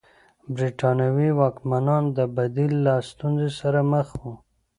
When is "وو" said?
4.19-4.33